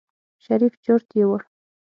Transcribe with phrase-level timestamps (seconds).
[0.43, 1.39] شريف چورت يوړ.